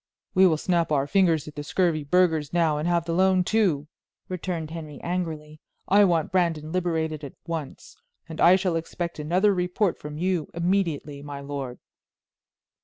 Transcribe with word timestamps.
"We 0.33 0.47
will 0.47 0.57
snap 0.57 0.91
our 0.91 1.05
fingers 1.05 1.47
at 1.47 1.53
the 1.53 1.63
scurvy 1.63 2.03
burghers 2.03 2.51
now 2.51 2.79
and 2.79 2.87
have 2.87 3.05
the 3.05 3.13
loan, 3.13 3.43
too," 3.43 3.87
returned 4.29 4.71
Henry, 4.71 4.99
angrily. 5.01 5.59
"I 5.87 6.05
want 6.05 6.31
Brandon 6.31 6.71
liberated 6.71 7.23
at 7.23 7.35
once, 7.45 8.01
and 8.27 8.41
I 8.41 8.55
shall 8.55 8.75
expect 8.77 9.19
another 9.19 9.53
report 9.53 9.99
from 9.99 10.17
you 10.17 10.49
immediately, 10.55 11.21
my 11.21 11.39
lord." 11.39 11.77